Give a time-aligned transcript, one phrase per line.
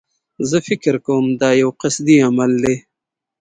[0.49, 2.75] زه فکر کوم دایو قصدي عمل دی.